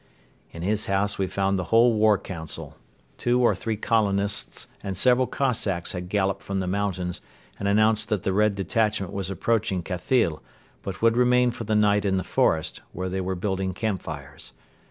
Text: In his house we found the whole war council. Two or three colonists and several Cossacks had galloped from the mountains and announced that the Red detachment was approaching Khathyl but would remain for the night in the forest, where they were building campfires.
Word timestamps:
In 0.49 0.63
his 0.63 0.87
house 0.87 1.19
we 1.19 1.27
found 1.27 1.59
the 1.59 1.65
whole 1.65 1.93
war 1.93 2.17
council. 2.17 2.75
Two 3.19 3.39
or 3.43 3.53
three 3.53 3.77
colonists 3.77 4.67
and 4.81 4.97
several 4.97 5.27
Cossacks 5.27 5.91
had 5.91 6.09
galloped 6.09 6.41
from 6.41 6.59
the 6.59 6.65
mountains 6.65 7.21
and 7.59 7.67
announced 7.67 8.09
that 8.09 8.23
the 8.23 8.33
Red 8.33 8.55
detachment 8.55 9.13
was 9.13 9.29
approaching 9.29 9.83
Khathyl 9.83 10.41
but 10.81 11.03
would 11.03 11.15
remain 11.15 11.51
for 11.51 11.65
the 11.65 11.75
night 11.75 12.03
in 12.03 12.17
the 12.17 12.23
forest, 12.23 12.81
where 12.93 13.09
they 13.09 13.21
were 13.21 13.35
building 13.35 13.75
campfires. 13.75 14.53